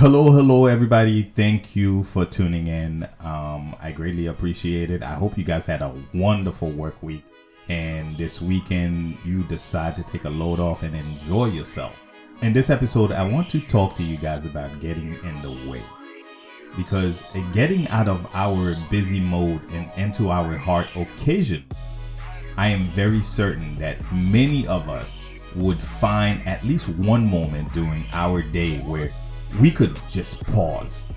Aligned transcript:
hello, 0.00 0.32
hello, 0.32 0.64
everybody. 0.64 1.24
Thank 1.34 1.76
you 1.76 2.02
for 2.04 2.24
tuning 2.24 2.68
in. 2.68 3.06
Um, 3.20 3.76
I 3.82 3.92
greatly 3.92 4.28
appreciate 4.28 4.90
it. 4.90 5.02
I 5.02 5.12
hope 5.12 5.36
you 5.36 5.44
guys 5.44 5.66
had 5.66 5.82
a 5.82 5.94
wonderful 6.14 6.70
work 6.70 7.02
week. 7.02 7.22
And 7.68 8.16
this 8.16 8.40
weekend, 8.40 9.18
you 9.26 9.42
decide 9.42 9.96
to 9.96 10.02
take 10.04 10.24
a 10.24 10.30
load 10.30 10.58
off 10.58 10.84
and 10.84 10.94
enjoy 10.94 11.48
yourself. 11.48 12.02
In 12.40 12.54
this 12.54 12.70
episode, 12.70 13.12
I 13.12 13.28
want 13.28 13.50
to 13.50 13.60
talk 13.60 13.94
to 13.96 14.02
you 14.02 14.16
guys 14.16 14.46
about 14.46 14.70
getting 14.80 15.12
in 15.22 15.42
the 15.42 15.70
way. 15.70 15.82
Because 16.78 17.22
getting 17.52 17.86
out 17.88 18.08
of 18.08 18.26
our 18.32 18.78
busy 18.90 19.20
mode 19.20 19.60
and 19.72 19.90
into 19.98 20.30
our 20.30 20.56
heart 20.56 20.88
occasion, 20.96 21.66
I 22.56 22.68
am 22.68 22.84
very 22.84 23.20
certain 23.20 23.76
that 23.76 24.00
many 24.10 24.66
of 24.66 24.88
us 24.88 25.20
would 25.56 25.82
find 25.82 26.40
at 26.48 26.64
least 26.64 26.88
one 26.88 27.30
moment 27.30 27.70
during 27.74 28.06
our 28.14 28.40
day 28.40 28.78
where 28.78 29.10
we 29.54 29.70
could 29.70 29.98
just 30.08 30.44
pause, 30.46 31.08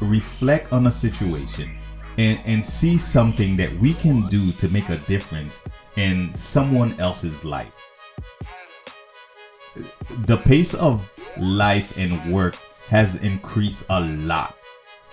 reflect 0.00 0.72
on 0.72 0.86
a 0.86 0.90
situation, 0.90 1.70
and, 2.18 2.38
and 2.44 2.64
see 2.64 2.98
something 2.98 3.56
that 3.56 3.72
we 3.76 3.94
can 3.94 4.26
do 4.26 4.52
to 4.52 4.68
make 4.68 4.88
a 4.88 4.98
difference 4.98 5.62
in 5.96 6.34
someone 6.34 6.98
else's 7.00 7.44
life. 7.44 7.90
The 10.26 10.36
pace 10.36 10.74
of 10.74 11.10
life 11.38 11.96
and 11.96 12.32
work 12.32 12.56
has 12.88 13.16
increased 13.16 13.86
a 13.88 14.00
lot. 14.00 14.62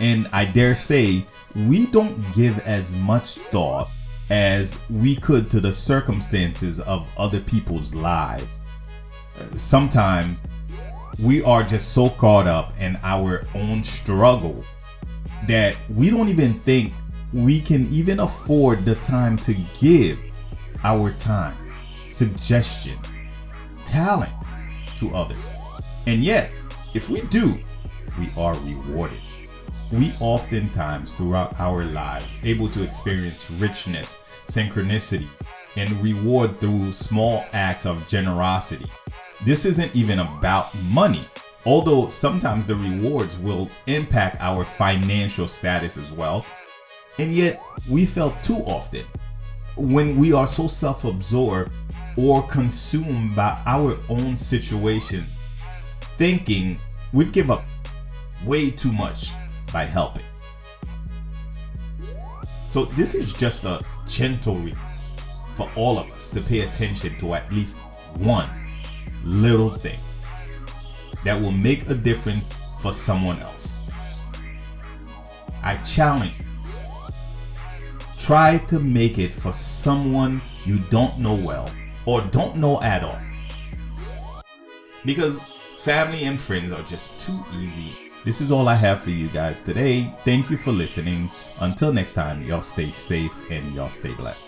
And 0.00 0.28
I 0.32 0.44
dare 0.44 0.74
say, 0.74 1.24
we 1.66 1.86
don't 1.86 2.20
give 2.34 2.58
as 2.60 2.94
much 2.96 3.36
thought 3.36 3.88
as 4.30 4.76
we 4.90 5.16
could 5.16 5.50
to 5.50 5.60
the 5.60 5.72
circumstances 5.72 6.80
of 6.80 7.08
other 7.18 7.40
people's 7.40 7.94
lives. 7.94 8.44
Sometimes 9.54 10.42
we 11.18 11.42
are 11.42 11.62
just 11.62 11.92
so 11.92 12.08
caught 12.10 12.46
up 12.46 12.78
in 12.80 12.96
our 13.02 13.46
own 13.54 13.82
struggle 13.82 14.64
that 15.46 15.74
we 15.90 16.10
don't 16.10 16.28
even 16.28 16.54
think 16.60 16.92
we 17.32 17.60
can 17.60 17.92
even 17.92 18.20
afford 18.20 18.84
the 18.84 18.94
time 18.96 19.36
to 19.36 19.54
give 19.80 20.18
our 20.84 21.12
time, 21.12 21.56
suggestion, 22.06 22.98
talent 23.84 24.32
to 24.98 25.14
others. 25.14 25.36
And 26.06 26.22
yet, 26.22 26.52
if 26.94 27.10
we 27.10 27.20
do, 27.22 27.58
we 28.18 28.30
are 28.36 28.54
rewarded. 28.60 29.20
We 29.90 30.12
oftentimes 30.20 31.14
throughout 31.14 31.58
our 31.58 31.84
lives 31.84 32.34
able 32.42 32.68
to 32.70 32.82
experience 32.82 33.50
richness, 33.52 34.20
synchronicity, 34.44 35.26
and 35.76 35.90
reward 36.02 36.56
through 36.56 36.92
small 36.92 37.46
acts 37.52 37.86
of 37.86 38.06
generosity. 38.06 38.90
This 39.44 39.64
isn't 39.64 39.94
even 39.96 40.18
about 40.18 40.74
money, 40.90 41.24
although 41.64 42.08
sometimes 42.08 42.66
the 42.66 42.76
rewards 42.76 43.38
will 43.38 43.70
impact 43.86 44.36
our 44.40 44.62
financial 44.62 45.48
status 45.48 45.96
as 45.96 46.12
well. 46.12 46.44
And 47.18 47.32
yet, 47.32 47.62
we 47.88 48.04
fail 48.04 48.32
too 48.42 48.58
often 48.66 49.06
when 49.76 50.18
we 50.18 50.34
are 50.34 50.46
so 50.46 50.68
self 50.68 51.04
absorbed 51.04 51.72
or 52.18 52.42
consumed 52.48 53.34
by 53.34 53.58
our 53.64 53.96
own 54.10 54.36
situation, 54.36 55.24
thinking 56.18 56.78
we'd 57.14 57.32
give 57.32 57.50
up 57.50 57.64
way 58.44 58.70
too 58.70 58.92
much 58.92 59.30
by 59.72 59.84
helping. 59.84 60.24
So, 62.68 62.84
this 62.84 63.14
is 63.14 63.32
just 63.32 63.64
a 63.64 63.80
gentle 64.06 64.56
request 64.56 65.02
for 65.54 65.68
all 65.74 65.98
of 65.98 66.06
us 66.12 66.30
to 66.30 66.40
pay 66.40 66.60
attention 66.60 67.18
to 67.18 67.34
at 67.34 67.50
least 67.50 67.76
one 68.18 68.48
little 69.24 69.70
thing 69.70 69.98
that 71.24 71.40
will 71.40 71.52
make 71.52 71.88
a 71.88 71.94
difference 71.94 72.48
for 72.80 72.92
someone 72.92 73.40
else. 73.40 73.80
I 75.62 75.76
challenge 75.78 76.32
you. 76.38 76.44
Try 78.18 78.58
to 78.68 78.78
make 78.78 79.18
it 79.18 79.34
for 79.34 79.52
someone 79.52 80.40
you 80.64 80.78
don't 80.90 81.18
know 81.18 81.34
well 81.34 81.68
or 82.06 82.20
don't 82.20 82.56
know 82.56 82.80
at 82.82 83.02
all. 83.02 83.18
Because 85.04 85.40
family 85.78 86.24
and 86.24 86.40
friends 86.40 86.72
are 86.72 86.82
just 86.82 87.18
too 87.18 87.38
easy. 87.56 87.96
This 88.24 88.40
is 88.40 88.50
all 88.50 88.68
I 88.68 88.74
have 88.74 89.02
for 89.02 89.10
you 89.10 89.28
guys 89.28 89.60
today. 89.60 90.12
Thank 90.20 90.50
you 90.50 90.56
for 90.56 90.72
listening. 90.72 91.30
Until 91.60 91.92
next 91.92 92.14
time, 92.14 92.42
y'all 92.42 92.60
stay 92.60 92.90
safe 92.90 93.50
and 93.50 93.72
y'all 93.74 93.88
stay 93.88 94.12
blessed. 94.14 94.47